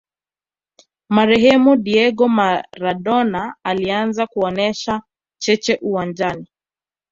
[1.09, 5.01] marehemu diego maradona alianza kuonesha
[5.37, 6.49] cheche uwanjani